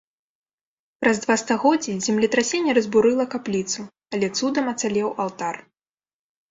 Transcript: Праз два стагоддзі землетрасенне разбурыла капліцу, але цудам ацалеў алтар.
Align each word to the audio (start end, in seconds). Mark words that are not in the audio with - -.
Праз 1.03 1.19
два 1.25 1.35
стагоддзі 1.41 1.95
землетрасенне 2.07 2.71
разбурыла 2.79 3.25
капліцу, 3.35 3.81
але 4.17 4.27
цудам 4.37 4.65
ацалеў 4.75 5.09
алтар. 5.25 5.55